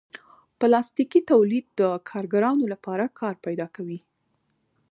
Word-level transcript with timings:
پلاستيکي 0.59 1.21
تولید 1.31 1.65
د 1.79 1.81
کارګرانو 2.09 2.65
لپاره 2.73 3.05
کار 3.19 3.35
پیدا 3.45 3.67
کوي. 3.75 3.99